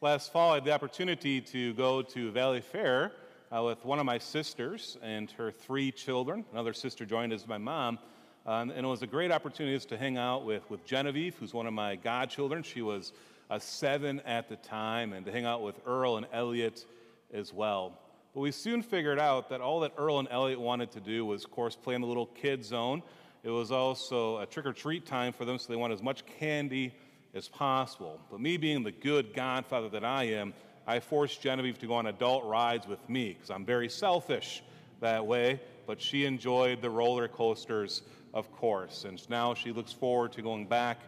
Last 0.00 0.30
fall, 0.30 0.52
I 0.52 0.54
had 0.54 0.64
the 0.64 0.70
opportunity 0.70 1.40
to 1.40 1.74
go 1.74 2.02
to 2.02 2.30
Valleyfair 2.30 3.10
uh, 3.50 3.64
with 3.64 3.84
one 3.84 3.98
of 3.98 4.06
my 4.06 4.18
sisters 4.18 4.96
and 5.02 5.28
her 5.32 5.50
three 5.50 5.90
children. 5.90 6.44
Another 6.52 6.72
sister 6.72 7.04
joined 7.04 7.32
as 7.32 7.48
my 7.48 7.58
mom. 7.58 7.98
Um, 8.46 8.70
and 8.70 8.86
it 8.86 8.88
was 8.88 9.02
a 9.02 9.08
great 9.08 9.32
opportunity 9.32 9.76
to 9.76 9.98
hang 9.98 10.16
out 10.16 10.44
with, 10.44 10.62
with 10.70 10.84
Genevieve, 10.84 11.34
who's 11.34 11.52
one 11.52 11.66
of 11.66 11.72
my 11.72 11.96
godchildren. 11.96 12.62
She 12.62 12.80
was 12.80 13.12
uh, 13.50 13.58
seven 13.58 14.20
at 14.20 14.48
the 14.48 14.54
time, 14.54 15.12
and 15.14 15.26
to 15.26 15.32
hang 15.32 15.46
out 15.46 15.64
with 15.64 15.74
Earl 15.84 16.16
and 16.16 16.28
Elliot 16.32 16.86
as 17.34 17.52
well. 17.52 17.98
But 18.34 18.42
we 18.42 18.52
soon 18.52 18.82
figured 18.82 19.18
out 19.18 19.48
that 19.48 19.60
all 19.60 19.80
that 19.80 19.94
Earl 19.98 20.20
and 20.20 20.28
Elliot 20.30 20.60
wanted 20.60 20.92
to 20.92 21.00
do 21.00 21.26
was, 21.26 21.42
of 21.42 21.50
course, 21.50 21.74
play 21.74 21.96
in 21.96 22.02
the 22.02 22.06
little 22.06 22.26
kid 22.26 22.64
zone. 22.64 23.02
It 23.42 23.50
was 23.50 23.72
also 23.72 24.38
a 24.38 24.46
trick 24.46 24.66
or 24.66 24.72
treat 24.72 25.06
time 25.06 25.32
for 25.32 25.44
them, 25.44 25.58
so 25.58 25.72
they 25.72 25.76
wanted 25.76 25.94
as 25.94 26.04
much 26.04 26.24
candy 26.24 26.94
as 27.34 27.48
possible. 27.48 28.20
But 28.30 28.40
me 28.40 28.56
being 28.56 28.82
the 28.82 28.92
good 28.92 29.34
godfather 29.34 29.88
that 29.90 30.04
I 30.04 30.24
am, 30.24 30.54
I 30.86 31.00
forced 31.00 31.42
Genevieve 31.42 31.78
to 31.80 31.86
go 31.86 31.94
on 31.94 32.06
adult 32.06 32.44
rides 32.44 32.86
with 32.86 33.06
me 33.08 33.34
because 33.34 33.50
I'm 33.50 33.64
very 33.64 33.88
selfish 33.88 34.62
that 35.00 35.26
way. 35.26 35.60
But 35.86 36.00
she 36.00 36.24
enjoyed 36.24 36.82
the 36.82 36.90
roller 36.90 37.28
coasters, 37.28 38.02
of 38.34 38.50
course. 38.52 39.04
And 39.04 39.28
now 39.30 39.54
she 39.54 39.72
looks 39.72 39.92
forward 39.92 40.32
to 40.32 40.42
going 40.42 40.66
back 40.66 40.98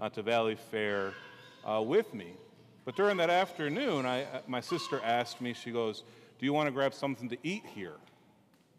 uh, 0.00 0.08
to 0.10 0.22
Valley 0.22 0.56
Fair 0.70 1.12
uh, 1.64 1.82
with 1.82 2.12
me. 2.14 2.32
But 2.84 2.96
during 2.96 3.18
that 3.18 3.30
afternoon, 3.30 4.06
I, 4.06 4.22
uh, 4.24 4.40
my 4.46 4.60
sister 4.60 5.00
asked 5.04 5.40
me, 5.40 5.52
she 5.52 5.70
goes, 5.70 6.04
Do 6.38 6.46
you 6.46 6.52
want 6.52 6.66
to 6.66 6.72
grab 6.72 6.94
something 6.94 7.28
to 7.28 7.36
eat 7.42 7.64
here? 7.74 7.96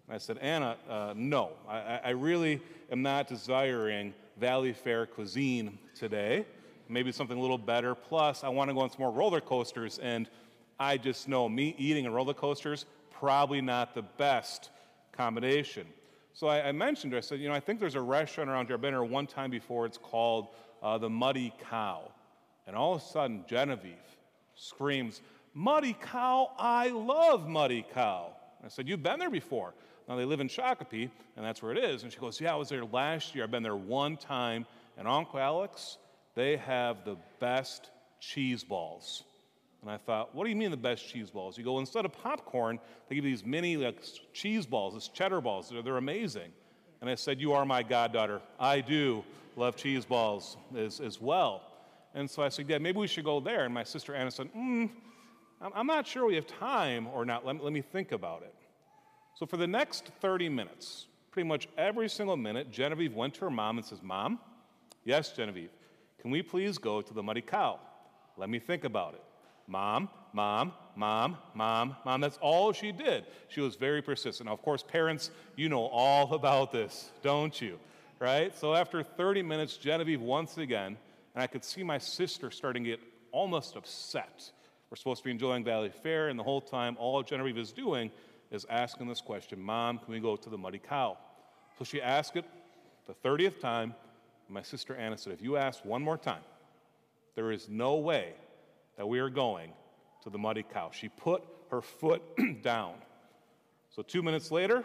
And 0.08 0.16
I 0.16 0.18
said, 0.18 0.40
Anna, 0.40 0.78
uh, 0.90 1.14
no. 1.16 1.52
I, 1.70 2.00
I 2.04 2.10
really 2.12 2.60
am 2.92 3.02
not 3.04 3.28
desiring 3.28 4.14
Valleyfair 4.40 5.10
cuisine 5.10 5.78
today 5.96 6.46
maybe 6.92 7.12
something 7.12 7.38
a 7.38 7.42
little 7.42 7.58
better. 7.58 7.96
Plus, 7.96 8.44
I 8.44 8.50
want 8.50 8.70
to 8.70 8.74
go 8.74 8.82
on 8.82 8.90
some 8.90 9.00
more 9.00 9.12
roller 9.12 9.42
coasters, 9.42 10.00
and 10.00 10.30
I 10.80 10.98
just 10.98 11.28
know 11.28 11.48
me 11.48 11.76
eating 11.78 12.06
and 12.06 12.14
roller 12.14 12.34
coasters, 12.34 12.86
probably 13.12 13.62
not 13.62 13.96
the 13.96 14.02
best 14.02 14.70
combination. 15.12 15.88
So 16.34 16.48
I, 16.48 16.70
I 16.70 16.72
mentioned 16.72 17.16
I 17.16 17.20
said, 17.20 17.40
you 17.40 17.50
know, 17.50 17.56
I 17.56 17.60
think 17.60 17.80
there's 17.80 17.96
a 17.96 18.02
restaurant 18.02 18.50
around 18.50 18.68
here. 18.68 18.76
I've 18.76 18.82
been 18.82 18.94
here 18.94 19.04
one 19.04 19.28
time 19.28 19.52
before. 19.52 19.86
It's 19.86 19.98
called 19.98 20.48
uh, 20.82 20.98
the 20.98 21.10
Muddy 21.10 21.54
Cow. 21.70 22.12
And 22.68 22.76
all 22.76 22.96
of 22.96 23.02
a 23.02 23.06
sudden, 23.06 23.44
Genevieve 23.48 23.96
screams, 24.56 25.22
Muddy 25.54 25.96
Cow, 26.00 26.52
I 26.58 26.90
love 26.90 27.48
Muddy 27.48 27.86
Cow. 27.94 28.32
I 28.64 28.68
said, 28.68 28.88
You've 28.88 29.04
been 29.04 29.20
there 29.20 29.30
before. 29.30 29.74
Now 30.08 30.16
they 30.16 30.26
live 30.26 30.40
in 30.40 30.48
Shakopee, 30.48 31.10
and 31.36 31.46
that's 31.46 31.62
where 31.62 31.72
it 31.72 31.78
is. 31.78 32.04
And 32.04 32.12
she 32.12 32.20
goes, 32.20 32.40
Yeah, 32.40 32.54
I 32.54 32.56
was 32.56 32.70
there 32.70 32.86
last 32.86 33.36
year. 33.36 33.44
I've 33.44 33.52
been 33.52 33.64
there 33.64 33.76
one 33.76 34.18
time. 34.18 34.66
And 34.98 35.08
Uncle 35.08 35.40
Alex, 35.40 35.98
they 36.36 36.58
have 36.58 37.04
the 37.06 37.18
best 37.40 37.90
cheese 38.20 38.64
balls. 38.64 39.24
And 39.82 39.90
I 39.90 39.98
thought, 39.98 40.36
what 40.36 40.44
do 40.44 40.50
you 40.50 40.56
mean 40.56 40.70
the 40.70 40.78
best 40.78 41.08
cheese 41.08 41.32
balls? 41.32 41.58
You 41.58 41.64
go, 41.64 41.80
instead 41.80 42.06
of 42.06 42.14
popcorn, 42.14 42.80
they 43.10 43.16
give 43.16 43.26
you 43.26 43.32
these 43.32 43.46
mini 43.46 43.78
like, 43.78 44.04
cheese 44.32 44.66
balls, 44.66 44.94
these 44.94 45.08
cheddar 45.08 45.42
balls. 45.42 45.70
They're, 45.70 45.82
they're 45.82 45.98
amazing. 45.98 46.52
And 47.02 47.10
I 47.10 47.16
said, 47.16 47.42
You 47.42 47.54
are 47.54 47.66
my 47.66 47.82
goddaughter. 47.82 48.42
I 48.60 48.82
do 48.82 49.24
love 49.56 49.76
cheese 49.76 50.06
balls 50.06 50.56
as, 50.78 51.00
as 51.00 51.20
well. 51.20 51.64
And 52.14 52.30
so 52.30 52.44
I 52.44 52.50
said, 52.50 52.70
Yeah, 52.70 52.78
maybe 52.78 53.00
we 53.00 53.08
should 53.08 53.26
go 53.26 53.40
there. 53.40 53.66
And 53.66 53.74
my 53.74 53.84
sister 53.84 54.14
Anna 54.14 54.30
said, 54.30 54.50
Hmm, 54.54 54.86
I'm 55.60 55.88
not 55.88 56.06
sure 56.06 56.26
we 56.26 56.36
have 56.36 56.48
time 56.48 57.08
or 57.08 57.26
not. 57.26 57.46
Let 57.46 57.56
me, 57.56 57.62
let 57.64 57.74
me 57.74 57.82
think 57.82 58.12
about 58.12 58.44
it. 58.44 58.54
So 59.34 59.48
for 59.48 59.58
the 59.58 59.68
next 59.68 60.12
30 60.22 60.50
minutes, 60.50 61.08
pretty 61.32 61.48
much 61.48 61.68
every 61.78 62.10
single 62.10 62.38
minute, 62.38 62.72
Genevieve 62.72 63.16
went 63.16 63.34
to 63.36 63.42
her 63.42 63.50
mom 63.50 63.78
and 63.78 63.86
says, 63.86 64.00
Mom, 64.04 64.40
yes, 65.04 65.32
Genevieve, 65.32 65.72
can 66.22 66.32
we 66.32 66.42
please 66.44 66.78
go 66.78 67.02
to 67.02 67.14
the 67.14 67.24
Muddy 67.24 67.42
Cow? 67.42 67.80
Let 68.38 68.50
me 68.50 68.60
think 68.60 68.84
about 68.84 69.16
it. 69.16 69.24
Mom, 69.68 70.10
mom, 70.34 70.74
mom, 70.96 71.38
mom, 71.56 71.96
mom. 72.06 72.22
That's 72.22 72.38
all 72.38 72.72
she 72.74 72.92
did. 72.92 73.26
She 73.48 73.62
was 73.62 73.76
very 73.76 74.02
persistent. 74.02 74.48
Now, 74.48 74.54
of 74.54 74.62
course, 74.62 74.84
parents, 74.84 75.32
you 75.56 75.68
know 75.68 75.86
all 75.88 76.34
about 76.34 76.72
this, 76.72 77.10
don't 77.24 77.60
you? 77.60 77.80
Right? 78.20 78.56
So 78.56 78.76
after 78.76 79.02
30 79.02 79.42
minutes, 79.42 79.78
Genevieve 79.78 80.22
once 80.22 80.58
again, 80.58 80.98
and 81.34 81.44
I 81.44 81.48
could 81.48 81.64
see 81.64 81.84
my 81.84 81.98
sister 81.98 82.52
starting 82.52 82.84
to 82.84 82.92
get 82.92 83.00
almost 83.32 83.76
upset. 83.76 84.52
We're 84.90 84.98
supposed 84.98 85.20
to 85.20 85.26
be 85.26 85.32
enjoying 85.32 85.64
Valley 85.64 85.92
Fair, 86.04 86.30
and 86.30 86.38
the 86.38 86.44
whole 86.44 86.62
time, 86.62 86.98
all 87.00 87.24
Genevieve 87.24 87.58
is 87.58 87.72
doing 87.72 88.12
is 88.52 88.66
asking 88.70 89.08
this 89.08 89.22
question 89.22 89.60
Mom, 89.60 89.98
can 89.98 90.14
we 90.14 90.20
go 90.20 90.36
to 90.36 90.50
the 90.50 90.58
Muddy 90.58 90.80
Cow? 90.80 91.18
So 91.80 91.86
she 91.86 92.02
asked 92.02 92.36
it 92.36 92.46
the 93.08 93.14
30th 93.28 93.60
time, 93.60 93.96
my 94.52 94.62
sister 94.62 94.96
Anna 94.96 95.18
said, 95.18 95.34
If 95.34 95.42
you 95.42 95.58
ask 95.58 95.84
one 95.86 96.02
more 96.02 96.18
time, 96.18 96.44
there 97.36 97.52
is 97.52 97.70
no 97.70 97.96
way 97.96 98.34
that 98.98 99.08
we 99.08 99.20
are 99.20 99.30
going 99.30 99.72
to 100.24 100.30
the 100.30 100.38
muddy 100.38 100.64
cow. 100.64 100.92
She 100.92 101.10
put 101.10 101.44
her 101.70 101.82
foot 101.82 102.22
down. 102.62 102.94
So 103.96 104.02
two 104.02 104.22
minutes 104.22 104.52
later, 104.52 104.84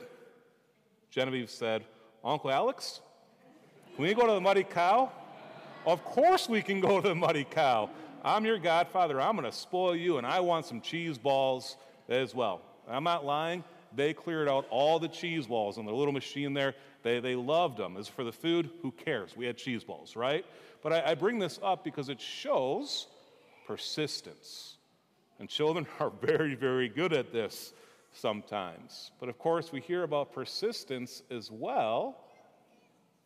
Genevieve 1.10 1.50
said, 1.50 1.84
Uncle 2.24 2.50
Alex, 2.50 3.00
can 3.94 4.04
we 4.04 4.14
go 4.14 4.26
to 4.26 4.32
the 4.32 4.40
muddy 4.40 4.64
cow? 4.64 5.10
Of 5.84 6.04
course 6.04 6.48
we 6.48 6.62
can 6.62 6.80
go 6.80 7.00
to 7.00 7.08
the 7.08 7.14
muddy 7.14 7.44
cow. 7.44 7.90
I'm 8.24 8.44
your 8.44 8.58
godfather. 8.58 9.20
I'm 9.20 9.36
going 9.36 9.50
to 9.50 9.56
spoil 9.56 9.94
you, 9.94 10.18
and 10.18 10.26
I 10.26 10.40
want 10.40 10.66
some 10.66 10.80
cheese 10.80 11.18
balls 11.18 11.76
as 12.08 12.34
well. 12.34 12.60
I'm 12.88 13.04
not 13.04 13.24
lying. 13.24 13.62
They 13.96 14.12
cleared 14.12 14.48
out 14.48 14.66
all 14.70 14.98
the 14.98 15.08
cheese 15.08 15.46
balls 15.46 15.78
on 15.78 15.86
the 15.86 15.92
little 15.92 16.12
machine 16.12 16.52
there. 16.52 16.74
They, 17.02 17.18
they 17.20 17.34
loved 17.34 17.78
them. 17.78 17.96
As 17.96 18.06
for 18.06 18.24
the 18.24 18.32
food, 18.32 18.70
who 18.82 18.92
cares? 18.92 19.36
We 19.36 19.46
had 19.46 19.56
cheese 19.56 19.82
balls, 19.82 20.14
right? 20.14 20.44
But 20.82 20.92
I, 20.92 21.12
I 21.12 21.14
bring 21.14 21.38
this 21.38 21.58
up 21.62 21.82
because 21.82 22.08
it 22.08 22.20
shows 22.20 23.06
persistence. 23.66 24.76
And 25.38 25.48
children 25.48 25.86
are 26.00 26.10
very, 26.10 26.54
very 26.54 26.88
good 26.88 27.12
at 27.12 27.32
this 27.32 27.72
sometimes. 28.12 29.12
But 29.18 29.28
of 29.28 29.38
course, 29.38 29.72
we 29.72 29.80
hear 29.80 30.02
about 30.02 30.32
persistence 30.32 31.22
as 31.30 31.50
well 31.50 32.18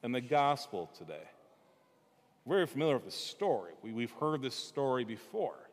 in 0.03 0.13
the 0.13 0.21
gospel 0.21 0.89
today. 0.97 1.29
Very 2.47 2.67
familiar 2.67 2.95
with 2.95 3.05
the 3.05 3.11
story. 3.11 3.73
We, 3.83 3.93
we've 3.93 4.13
heard 4.13 4.43
this 4.43 4.55
story 4.55 5.05
before. 5.05 5.70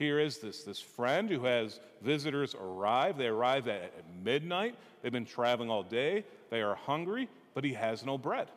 Here 0.00 0.18
is 0.18 0.38
this, 0.38 0.64
this 0.64 0.80
friend 0.80 1.28
who 1.28 1.44
has 1.44 1.78
visitors 2.00 2.54
arrive. 2.58 3.18
They 3.18 3.26
arrive 3.26 3.68
at, 3.68 3.82
at 3.82 4.04
midnight. 4.24 4.74
They've 5.02 5.12
been 5.12 5.26
traveling 5.26 5.68
all 5.68 5.82
day. 5.82 6.24
They 6.48 6.62
are 6.62 6.74
hungry, 6.74 7.28
but 7.52 7.64
he 7.64 7.74
has 7.74 8.02
no 8.02 8.16
bread. 8.16 8.48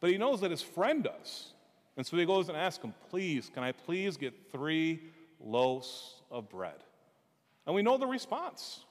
But 0.00 0.10
he 0.10 0.18
knows 0.18 0.42
that 0.42 0.50
his 0.50 0.60
friend 0.60 1.02
does. 1.02 1.54
And 1.96 2.06
so 2.06 2.18
he 2.18 2.26
goes 2.26 2.50
and 2.50 2.58
asks 2.58 2.84
him, 2.84 2.92
Please, 3.08 3.50
can 3.52 3.62
I 3.62 3.72
please 3.72 4.18
get 4.18 4.34
three 4.52 5.00
loaves 5.40 6.20
of 6.30 6.50
bread? 6.50 6.84
And 7.64 7.74
we 7.74 7.80
know 7.80 7.96
the 7.96 8.06
response 8.06 8.84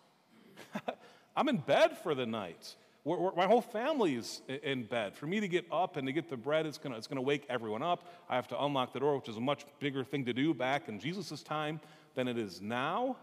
I'm 1.38 1.48
in 1.48 1.58
bed 1.58 1.96
for 2.00 2.16
the 2.16 2.26
night. 2.26 2.76
We're, 3.08 3.18
we're, 3.20 3.36
my 3.36 3.48
whole 3.48 3.62
family 3.62 4.16
is 4.16 4.42
in 4.64 4.84
bed. 4.84 5.16
For 5.16 5.28
me 5.28 5.40
to 5.40 5.48
get 5.48 5.66
up 5.72 5.96
and 5.96 6.06
to 6.08 6.12
get 6.12 6.30
the 6.30 6.36
bread, 6.36 6.66
it's 6.66 6.78
going 6.78 6.94
it's 6.94 7.08
to 7.08 7.22
wake 7.22 7.46
everyone 7.48 7.82
up. 7.82 8.06
I 8.30 8.36
have 8.36 8.50
to 8.50 8.62
unlock 8.62 8.92
the 8.92 9.00
door, 9.00 9.16
which 9.16 9.30
is 9.30 9.38
a 9.38 9.42
much 9.42 9.66
bigger 9.80 10.04
thing 10.04 10.26
to 10.26 10.34
do 10.34 10.54
back 10.54 10.90
in 10.90 11.00
Jesus' 11.00 11.42
time 11.42 11.80
than 12.16 12.28
it 12.28 12.38
is 12.38 12.62
now. 12.62 13.16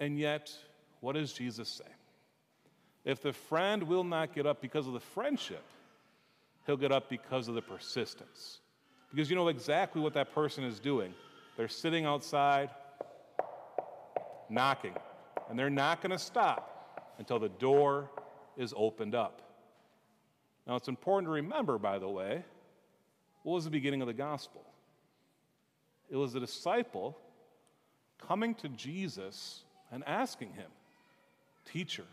And 0.00 0.18
yet, 0.18 0.52
what 0.98 1.12
does 1.12 1.32
Jesus 1.32 1.68
say? 1.68 1.90
If 3.04 3.22
the 3.22 3.32
friend 3.32 3.84
will 3.84 4.02
not 4.02 4.34
get 4.34 4.44
up 4.44 4.60
because 4.60 4.88
of 4.88 4.92
the 4.92 5.00
friendship, 5.00 5.62
he'll 6.66 6.76
get 6.76 6.90
up 6.90 7.08
because 7.08 7.46
of 7.46 7.54
the 7.54 7.62
persistence. 7.62 8.58
Because 9.12 9.30
you 9.30 9.36
know 9.36 9.46
exactly 9.46 10.02
what 10.02 10.14
that 10.14 10.34
person 10.34 10.64
is 10.64 10.80
doing. 10.80 11.14
They're 11.56 11.68
sitting 11.68 12.06
outside, 12.06 12.70
knocking, 14.50 14.94
and 15.48 15.56
they're 15.56 15.70
not 15.70 16.02
going 16.02 16.10
to 16.10 16.18
stop 16.18 17.14
until 17.18 17.38
the 17.38 17.50
door 17.50 18.10
is 18.56 18.72
opened 18.76 19.14
up. 19.14 19.42
Now, 20.66 20.76
it's 20.76 20.88
important 20.88 21.28
to 21.28 21.32
remember, 21.32 21.78
by 21.78 21.98
the 21.98 22.08
way, 22.08 22.42
what 23.42 23.54
was 23.54 23.64
the 23.64 23.70
beginning 23.70 24.00
of 24.00 24.06
the 24.06 24.14
gospel? 24.14 24.64
It 26.10 26.16
was 26.16 26.32
the 26.32 26.40
disciple 26.40 27.18
coming 28.26 28.54
to 28.56 28.68
Jesus 28.70 29.62
and 29.92 30.02
asking 30.06 30.52
him, 30.52 30.70
Teacher, 31.66 32.04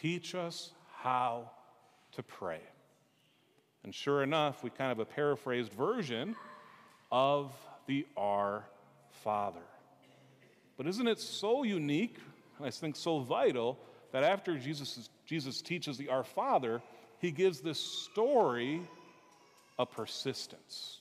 Teach 0.00 0.34
us 0.34 0.72
how 0.98 1.50
to 2.12 2.22
pray. 2.22 2.60
And 3.84 3.94
sure 3.94 4.22
enough, 4.22 4.62
we 4.62 4.70
kind 4.70 4.92
of 4.92 4.98
a 4.98 5.04
paraphrased 5.04 5.72
version 5.72 6.36
of 7.10 7.52
the 7.86 8.06
Our 8.16 8.64
Father. 9.24 9.60
But 10.76 10.86
isn't 10.86 11.08
it 11.08 11.18
so 11.18 11.64
unique, 11.64 12.18
and 12.58 12.66
I 12.66 12.70
think 12.70 12.96
so 12.96 13.20
vital, 13.20 13.78
that 14.12 14.22
after 14.22 14.56
Jesus, 14.56 15.08
Jesus 15.28 15.60
teaches 15.60 15.98
the 15.98 16.08
Our 16.08 16.24
Father, 16.24 16.80
he 17.18 17.30
gives 17.30 17.60
this 17.60 17.78
story 17.78 18.80
of 19.78 19.90
persistence. 19.90 21.00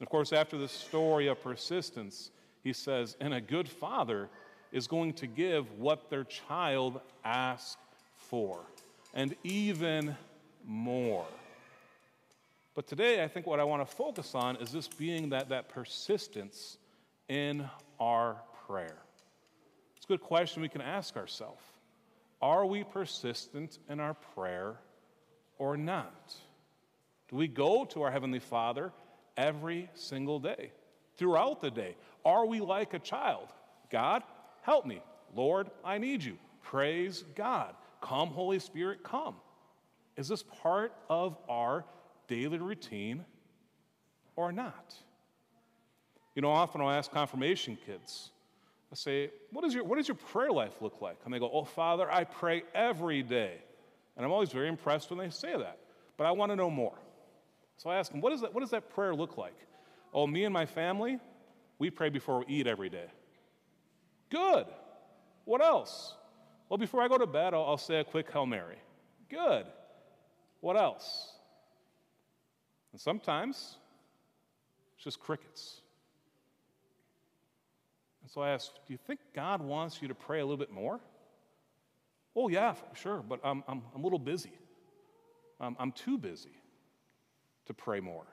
And 0.00 0.06
of 0.06 0.10
course, 0.10 0.32
after 0.32 0.58
the 0.58 0.66
story 0.66 1.28
of 1.28 1.40
persistence, 1.40 2.32
he 2.64 2.72
says, 2.72 3.16
and 3.20 3.32
a 3.32 3.40
good 3.40 3.68
father 3.68 4.28
is 4.72 4.88
going 4.88 5.12
to 5.12 5.28
give 5.28 5.78
what 5.78 6.10
their 6.10 6.24
child 6.24 7.00
asks 7.24 7.76
for, 8.16 8.58
and 9.14 9.36
even 9.44 10.16
more. 10.66 11.26
But 12.74 12.88
today, 12.88 13.22
I 13.22 13.28
think 13.28 13.46
what 13.46 13.60
I 13.60 13.64
want 13.64 13.88
to 13.88 13.96
focus 13.96 14.34
on 14.34 14.56
is 14.56 14.72
this 14.72 14.88
being 14.88 15.28
that, 15.28 15.50
that 15.50 15.68
persistence 15.68 16.78
in 17.28 17.68
our 18.00 18.42
prayer? 18.66 18.96
It's 19.96 20.04
a 20.04 20.08
good 20.08 20.20
question 20.20 20.62
we 20.62 20.68
can 20.68 20.80
ask 20.80 21.16
ourselves. 21.16 21.62
Are 22.42 22.66
we 22.66 22.82
persistent 22.82 23.78
in 23.88 24.00
our 24.00 24.14
prayer 24.14 24.74
or 25.58 25.76
not? 25.76 26.34
Do 27.28 27.36
we 27.36 27.46
go 27.46 27.84
to 27.86 28.02
our 28.02 28.10
Heavenly 28.10 28.40
Father 28.40 28.92
every 29.36 29.88
single 29.94 30.40
day, 30.40 30.72
throughout 31.16 31.60
the 31.62 31.70
day? 31.70 31.96
Are 32.24 32.44
we 32.44 32.60
like 32.60 32.94
a 32.94 32.98
child? 32.98 33.48
God, 33.90 34.24
help 34.62 34.84
me. 34.84 35.00
Lord, 35.34 35.70
I 35.84 35.98
need 35.98 36.22
you. 36.22 36.36
Praise 36.62 37.24
God. 37.36 37.74
Come, 38.00 38.28
Holy 38.28 38.58
Spirit, 38.58 39.04
come. 39.04 39.36
Is 40.16 40.28
this 40.28 40.42
part 40.42 40.92
of 41.08 41.38
our 41.48 41.84
daily 42.26 42.58
routine 42.58 43.24
or 44.36 44.52
not? 44.52 44.94
You 46.34 46.42
know, 46.42 46.50
often 46.50 46.80
I'll 46.80 46.90
ask 46.90 47.10
confirmation 47.10 47.78
kids, 47.86 48.30
I 48.92 48.94
say, 48.94 49.30
what, 49.50 49.64
is 49.64 49.72
your, 49.72 49.84
what 49.84 49.96
does 49.96 50.06
your 50.06 50.16
prayer 50.16 50.52
life 50.52 50.82
look 50.82 51.00
like? 51.00 51.16
And 51.24 51.32
they 51.32 51.38
go, 51.38 51.50
Oh, 51.50 51.64
Father, 51.64 52.10
I 52.10 52.24
pray 52.24 52.62
every 52.74 53.22
day. 53.22 53.54
And 54.16 54.26
I'm 54.26 54.30
always 54.30 54.52
very 54.52 54.68
impressed 54.68 55.08
when 55.08 55.18
they 55.18 55.30
say 55.30 55.56
that. 55.56 55.78
But 56.18 56.26
I 56.26 56.32
want 56.32 56.52
to 56.52 56.56
know 56.56 56.70
more. 56.70 56.98
So 57.78 57.88
I 57.88 57.96
ask 57.96 58.12
them, 58.12 58.20
what, 58.20 58.34
is 58.34 58.42
that, 58.42 58.52
what 58.52 58.60
does 58.60 58.70
that 58.70 58.90
prayer 58.94 59.14
look 59.14 59.38
like? 59.38 59.56
Oh, 60.12 60.26
me 60.26 60.44
and 60.44 60.52
my 60.52 60.66
family, 60.66 61.18
we 61.78 61.88
pray 61.90 62.10
before 62.10 62.40
we 62.40 62.44
eat 62.48 62.66
every 62.66 62.90
day. 62.90 63.06
Good. 64.28 64.66
What 65.46 65.62
else? 65.62 66.14
Well, 66.68 66.78
before 66.78 67.02
I 67.02 67.08
go 67.08 67.16
to 67.18 67.26
bed, 67.26 67.54
I'll, 67.54 67.64
I'll 67.64 67.78
say 67.78 67.96
a 67.96 68.04
quick 68.04 68.30
Hail 68.30 68.46
Mary. 68.46 68.76
Good. 69.30 69.64
What 70.60 70.76
else? 70.76 71.32
And 72.92 73.00
sometimes 73.00 73.76
it's 74.94 75.04
just 75.04 75.18
crickets. 75.18 75.81
So 78.32 78.40
I 78.40 78.50
asked, 78.50 78.80
Do 78.86 78.92
you 78.94 78.98
think 79.06 79.20
God 79.34 79.60
wants 79.60 80.00
you 80.00 80.08
to 80.08 80.14
pray 80.14 80.40
a 80.40 80.44
little 80.44 80.56
bit 80.56 80.72
more? 80.72 81.00
Oh, 82.34 82.48
yeah, 82.48 82.74
sure, 82.94 83.22
but 83.28 83.40
I'm, 83.44 83.62
I'm, 83.68 83.82
I'm 83.94 84.00
a 84.00 84.04
little 84.04 84.18
busy. 84.18 84.52
I'm, 85.60 85.76
I'm 85.78 85.92
too 85.92 86.16
busy 86.16 86.56
to 87.66 87.74
pray 87.74 88.00
more. 88.00 88.24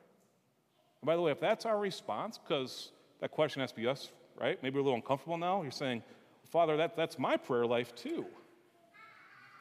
And 1.01 1.05
by 1.05 1.17
the 1.17 1.21
way, 1.21 1.31
if 1.31 1.41
that's 1.41 1.65
our 1.65 1.77
response, 1.77 2.37
because 2.37 2.91
that 3.19 3.31
question 3.31 3.59
has 3.59 3.71
to 3.71 3.75
be 3.75 3.87
us, 3.87 4.09
right? 4.39 4.61
Maybe 4.63 4.75
we're 4.75 4.81
a 4.81 4.83
little 4.83 4.95
uncomfortable 4.95 5.37
now. 5.37 5.61
You're 5.63 5.71
saying, 5.71 6.01
Father, 6.49 6.77
that, 6.77 6.95
that's 6.95 7.19
my 7.19 7.35
prayer 7.35 7.65
life 7.65 7.93
too. 7.93 8.25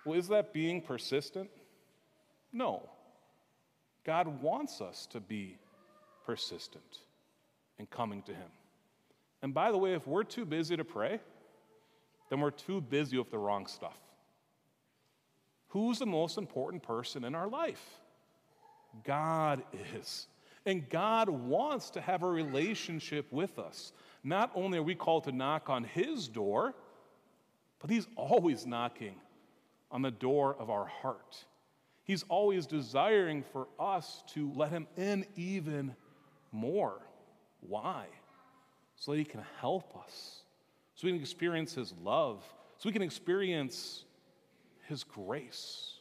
Well, 0.05 0.17
is 0.17 0.29
that 0.29 0.53
being 0.53 0.81
persistent? 0.81 1.51
No. 2.53 2.89
God 4.05 4.41
wants 4.41 4.81
us 4.81 5.07
to 5.11 5.21
be 5.21 5.59
persistent 6.25 7.01
in 7.79 7.87
coming 7.87 8.23
to 8.23 8.33
Him. 8.33 8.49
And 9.43 9.55
by 9.55 9.71
the 9.71 9.79
way, 9.79 9.95
if 9.95 10.07
we're 10.07 10.25
too 10.25 10.45
busy 10.45 10.77
to 10.77 10.85
pray, 10.85 11.21
then 12.31 12.41
we're 12.41 12.51
too 12.51 12.81
busy 12.81 13.19
with 13.19 13.31
the 13.31 13.39
wrong 13.39 13.67
stuff. 13.67 13.99
Who's 15.69 15.99
the 15.99 16.07
most 16.07 16.39
important 16.39 16.83
person 16.83 17.25
in 17.25 17.35
our 17.35 17.49
life? 17.49 17.83
God 19.05 19.63
is. 19.95 20.27
And 20.67 20.89
God 20.89 21.29
wants 21.29 21.91
to 21.91 22.01
have 22.01 22.23
a 22.23 22.29
relationship 22.29 23.33
with 23.33 23.59
us. 23.59 23.93
Not 24.25 24.51
only 24.55 24.79
are 24.79 24.83
we 24.83 24.95
called 24.95 25.25
to 25.25 25.33
knock 25.33 25.71
on 25.71 25.85
His 25.85 26.29
door, 26.29 26.75
but 27.81 27.91
He's 27.91 28.07
always 28.17 28.67
knocking 28.67 29.15
on 29.91 30.03
the 30.03 30.11
door 30.11 30.57
of 30.59 30.69
our 30.69 30.87
heart. 30.87 31.45
He's 32.05 32.25
always 32.29 32.67
desiring 32.67 33.45
for 33.53 33.69
us 33.79 34.23
to 34.29 34.51
let 34.55 34.71
Him 34.71 34.87
in 34.97 35.27
even 35.37 35.95
more. 36.53 37.01
Why? 37.61 38.07
So 38.99 39.13
that 39.13 39.19
He 39.19 39.25
can 39.25 39.43
help 39.61 39.97
us, 39.97 40.41
so 40.95 41.07
we 41.07 41.13
can 41.13 41.21
experience 41.21 41.75
His 41.75 41.95
love, 42.03 42.43
so 42.79 42.89
we 42.89 42.93
can 42.93 43.03
experience 43.03 44.05
His 44.89 45.05
grace. 45.05 45.95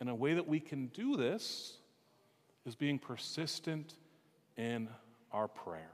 And 0.00 0.10
a 0.10 0.14
way 0.14 0.34
that 0.34 0.48
we 0.48 0.58
can 0.58 0.88
do 0.88 1.16
this 1.16 1.76
is 2.66 2.74
being 2.74 2.98
persistent 2.98 3.94
in 4.56 4.88
our 5.30 5.46
prayer. 5.46 5.92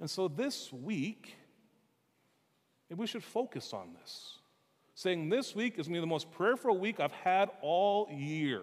And 0.00 0.10
so 0.10 0.28
this 0.28 0.72
week, 0.72 1.36
we 2.94 3.06
should 3.06 3.24
focus 3.24 3.72
on 3.72 3.94
this. 4.00 4.38
Saying 4.94 5.28
this 5.28 5.54
week 5.54 5.78
is 5.78 5.86
going 5.86 5.94
to 5.94 5.98
be 5.98 6.00
the 6.00 6.06
most 6.06 6.30
prayerful 6.32 6.78
week 6.78 7.00
I've 7.00 7.12
had 7.12 7.50
all 7.60 8.08
year. 8.10 8.62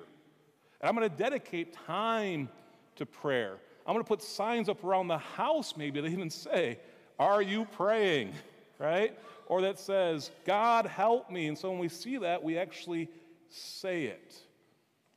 And 0.81 0.89
I'm 0.89 0.95
going 0.95 1.09
to 1.09 1.15
dedicate 1.15 1.73
time 1.85 2.49
to 2.95 3.05
prayer. 3.05 3.57
I'm 3.85 3.93
going 3.93 4.03
to 4.03 4.07
put 4.07 4.21
signs 4.21 4.69
up 4.69 4.83
around 4.83 5.07
the 5.07 5.17
house, 5.17 5.75
maybe, 5.75 5.99
that 6.01 6.07
even 6.07 6.29
say, 6.29 6.79
Are 7.19 7.41
you 7.41 7.65
praying? 7.65 8.33
Right? 8.79 9.17
Or 9.45 9.61
that 9.61 9.79
says, 9.79 10.31
God 10.45 10.87
help 10.87 11.29
me. 11.29 11.47
And 11.47 11.57
so 11.57 11.69
when 11.69 11.79
we 11.79 11.87
see 11.87 12.17
that, 12.17 12.43
we 12.43 12.57
actually 12.57 13.07
say 13.47 14.05
it. 14.05 14.35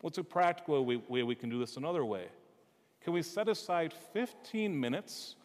What's 0.03 0.19
a 0.19 0.23
practical 0.23 0.85
way 0.85 1.23
we 1.23 1.35
can 1.35 1.49
do 1.49 1.59
this 1.59 1.77
another 1.77 2.05
way? 2.05 2.27
Can 3.03 3.13
we 3.13 3.23
set 3.23 3.49
aside 3.49 3.95
15 4.13 4.79
minutes 4.79 5.37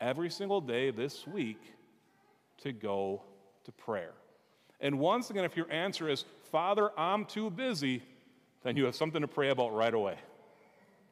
every 0.00 0.28
single 0.28 0.60
day 0.60 0.90
this 0.90 1.26
week 1.26 1.60
to 2.58 2.72
go 2.72 3.22
to 3.64 3.72
prayer? 3.72 4.12
And 4.80 4.98
once 4.98 5.30
again, 5.30 5.44
if 5.44 5.56
your 5.56 5.70
answer 5.70 6.08
is, 6.08 6.24
Father, 6.50 6.90
I'm 6.98 7.24
too 7.24 7.50
busy, 7.50 8.02
then 8.62 8.76
you 8.76 8.84
have 8.84 8.96
something 8.96 9.20
to 9.20 9.28
pray 9.28 9.50
about 9.50 9.74
right 9.74 9.94
away. 9.94 10.16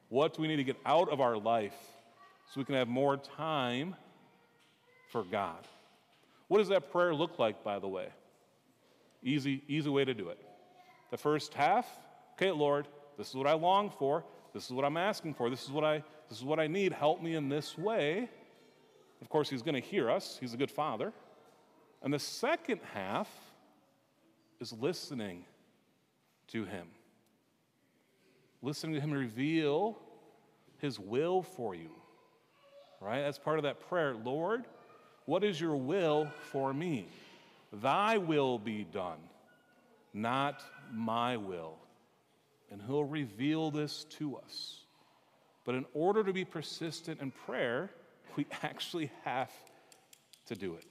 What 0.09 0.35
do 0.35 0.43
we 0.43 0.49
need 0.49 0.57
to 0.57 0.65
get 0.65 0.77
out 0.87 1.11
of 1.11 1.21
our 1.21 1.37
life 1.37 1.77
so 2.47 2.61
we 2.61 2.65
can 2.65 2.75
have 2.75 2.89
more 2.89 3.17
time 3.17 3.95
for 5.11 5.23
God? 5.23 5.67
What 6.49 6.59
does 6.59 6.69
that 6.69 6.91
prayer 6.91 7.15
look 7.15 7.39
like, 7.39 7.63
by 7.63 7.79
the 7.79 7.89
way? 7.89 8.09
Easy, 9.23 9.63
easy 9.69 9.91
way 9.91 10.05
to 10.05 10.15
do 10.15 10.29
it. 10.31 10.39
The 11.11 11.19
first 11.19 11.53
half, 11.55 11.87
okay, 12.35 12.51
Lord, 12.51 12.89
this 13.19 13.29
is 13.29 13.35
what 13.35 13.47
I 13.47 13.53
long 13.53 13.91
for. 13.91 14.25
This 14.55 14.65
is 14.65 14.73
what 14.73 14.85
I'm 14.85 14.97
asking 14.97 15.35
for. 15.35 15.51
This 15.51 15.65
is 15.65 15.71
what 15.71 15.85
I, 15.85 16.03
this 16.29 16.39
is 16.39 16.45
what 16.45 16.59
I 16.59 16.67
need. 16.67 16.93
Help 16.93 17.23
me 17.23 17.35
in 17.35 17.49
this 17.49 17.77
way. 17.77 18.29
Of 19.21 19.29
course, 19.29 19.51
He's 19.51 19.63
going 19.63 19.75
to 19.75 19.87
hear 19.87 20.11
us. 20.11 20.39
He's 20.41 20.55
a 20.55 20.57
good 20.57 20.71
Father. 20.71 21.13
And 22.03 22.15
the 22.15 22.19
second 22.19 22.81
half 22.95 23.29
is 24.61 24.73
listening 24.73 25.45
to 26.49 26.65
Him. 26.65 26.89
Listening 28.63 28.95
to 28.95 29.01
Him 29.01 29.13
reveal 29.13 29.99
His 30.79 30.99
will 30.99 31.43
for 31.43 31.75
you. 31.75 31.91
Right? 33.01 33.23
That's 33.23 33.39
part 33.39 33.59
of 33.59 33.63
that 33.63 33.89
prayer. 33.89 34.15
Lord, 34.15 34.65
what 35.27 35.45
is 35.45 35.61
your 35.61 35.77
will 35.77 36.29
for 36.51 36.73
me? 36.73 37.07
Thy 37.73 38.19
will 38.19 38.59
be 38.59 38.85
done, 38.85 39.19
not 40.13 40.63
my 40.93 41.37
will. 41.37 41.77
And 42.71 42.83
He'll 42.83 43.05
reveal 43.05 43.71
this 43.71 44.05
to 44.19 44.37
us. 44.37 44.81
But 45.65 45.75
in 45.75 45.85
order 45.93 46.25
to 46.25 46.33
be 46.33 46.45
persistent 46.45 47.21
in 47.21 47.31
prayer, 47.31 47.91
we 48.37 48.47
actually 48.63 49.11
have 49.25 49.53
to 50.47 50.57
do 50.57 50.75
it. 50.75 50.85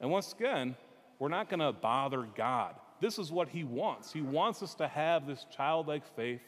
And 0.00 0.10
once 0.10 0.32
again, 0.32 0.76
we're 1.18 1.28
not 1.28 1.48
going 1.48 1.60
to 1.60 1.72
bother 1.72 2.26
God. 2.34 2.74
This 3.00 3.18
is 3.18 3.30
what 3.30 3.48
He 3.48 3.64
wants. 3.64 4.12
He 4.12 4.20
wants 4.20 4.62
us 4.62 4.74
to 4.74 4.88
have 4.88 5.26
this 5.26 5.46
childlike 5.54 6.04
faith 6.16 6.40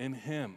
in 0.00 0.14
Him, 0.14 0.56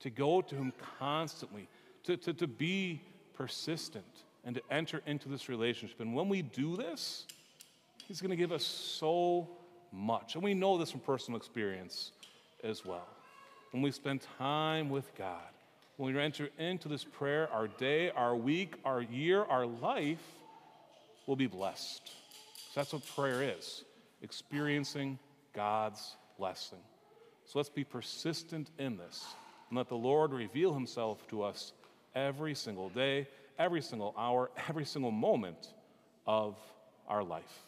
to 0.00 0.10
go 0.10 0.40
to 0.40 0.54
Him 0.54 0.72
constantly, 1.00 1.66
to, 2.04 2.16
to, 2.18 2.32
to 2.34 2.46
be 2.46 3.02
persistent, 3.34 4.04
and 4.44 4.54
to 4.54 4.62
enter 4.70 5.02
into 5.06 5.28
this 5.28 5.48
relationship. 5.48 6.00
And 6.00 6.14
when 6.14 6.28
we 6.28 6.42
do 6.42 6.76
this, 6.76 7.26
He's 8.06 8.20
going 8.20 8.30
to 8.30 8.36
give 8.36 8.52
us 8.52 8.64
so 8.64 9.48
much. 9.92 10.34
And 10.34 10.44
we 10.44 10.54
know 10.54 10.78
this 10.78 10.90
from 10.92 11.00
personal 11.00 11.36
experience 11.36 12.12
as 12.62 12.84
well. 12.84 13.08
When 13.72 13.82
we 13.82 13.90
spend 13.90 14.20
time 14.38 14.88
with 14.88 15.14
God, 15.16 15.42
when 15.96 16.14
we 16.14 16.20
enter 16.20 16.48
into 16.58 16.88
this 16.88 17.04
prayer, 17.04 17.50
our 17.52 17.68
day, 17.68 18.10
our 18.10 18.36
week, 18.36 18.76
our 18.84 19.02
year, 19.02 19.42
our 19.44 19.66
life 19.66 20.22
will 21.26 21.36
be 21.36 21.46
blessed. 21.46 22.06
So 22.06 22.80
that's 22.80 22.92
what 22.92 23.06
prayer 23.14 23.42
is 23.42 23.84
experiencing 24.22 25.18
God's 25.54 26.16
blessing. 26.38 26.78
So 27.48 27.58
let's 27.58 27.70
be 27.70 27.82
persistent 27.82 28.70
in 28.78 28.98
this 28.98 29.24
and 29.70 29.78
let 29.78 29.88
the 29.88 29.96
Lord 29.96 30.32
reveal 30.32 30.74
himself 30.74 31.26
to 31.28 31.42
us 31.42 31.72
every 32.14 32.54
single 32.54 32.90
day, 32.90 33.26
every 33.58 33.80
single 33.80 34.14
hour, 34.18 34.50
every 34.68 34.84
single 34.84 35.10
moment 35.10 35.72
of 36.26 36.58
our 37.08 37.24
life. 37.24 37.67